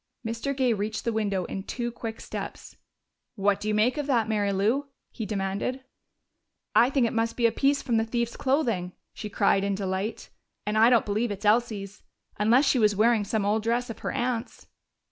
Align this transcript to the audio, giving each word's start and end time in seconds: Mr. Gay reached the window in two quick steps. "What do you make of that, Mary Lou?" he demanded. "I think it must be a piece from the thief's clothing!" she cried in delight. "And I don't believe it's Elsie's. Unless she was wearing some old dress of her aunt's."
Mr. 0.25 0.57
Gay 0.57 0.73
reached 0.73 1.05
the 1.05 1.13
window 1.13 1.45
in 1.45 1.61
two 1.61 1.91
quick 1.91 2.19
steps. 2.19 2.75
"What 3.35 3.59
do 3.59 3.67
you 3.67 3.75
make 3.75 3.99
of 3.99 4.07
that, 4.07 4.27
Mary 4.27 4.51
Lou?" 4.51 4.87
he 5.11 5.27
demanded. 5.27 5.83
"I 6.75 6.89
think 6.89 7.05
it 7.05 7.13
must 7.13 7.37
be 7.37 7.45
a 7.45 7.51
piece 7.51 7.83
from 7.83 7.97
the 7.97 8.03
thief's 8.03 8.35
clothing!" 8.35 8.93
she 9.13 9.29
cried 9.29 9.63
in 9.63 9.75
delight. 9.75 10.29
"And 10.65 10.75
I 10.75 10.89
don't 10.89 11.05
believe 11.05 11.29
it's 11.29 11.45
Elsie's. 11.45 12.01
Unless 12.39 12.65
she 12.65 12.79
was 12.79 12.95
wearing 12.95 13.23
some 13.23 13.45
old 13.45 13.61
dress 13.61 13.91
of 13.91 13.99
her 13.99 14.11
aunt's." 14.11 14.65